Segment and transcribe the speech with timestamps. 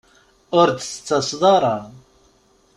[0.59, 1.75] Ur d-tettaseḍ ara